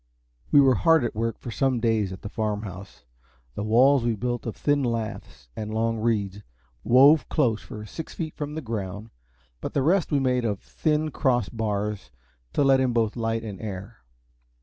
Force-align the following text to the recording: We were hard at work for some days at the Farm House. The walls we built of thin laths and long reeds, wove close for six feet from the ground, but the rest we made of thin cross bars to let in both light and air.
We 0.51 0.59
were 0.59 0.73
hard 0.73 1.03
at 1.03 1.13
work 1.13 1.37
for 1.37 1.51
some 1.51 1.79
days 1.79 2.11
at 2.11 2.23
the 2.23 2.27
Farm 2.29 2.63
House. 2.63 3.03
The 3.53 3.63
walls 3.63 4.03
we 4.03 4.15
built 4.15 4.47
of 4.47 4.55
thin 4.55 4.83
laths 4.83 5.47
and 5.55 5.71
long 5.71 5.99
reeds, 5.99 6.41
wove 6.83 7.29
close 7.29 7.61
for 7.61 7.85
six 7.85 8.15
feet 8.15 8.33
from 8.35 8.55
the 8.55 8.61
ground, 8.61 9.11
but 9.59 9.75
the 9.75 9.83
rest 9.83 10.11
we 10.11 10.19
made 10.19 10.43
of 10.43 10.59
thin 10.59 11.11
cross 11.11 11.49
bars 11.49 12.09
to 12.53 12.63
let 12.63 12.79
in 12.79 12.93
both 12.93 13.15
light 13.15 13.43
and 13.43 13.61
air. 13.61 13.97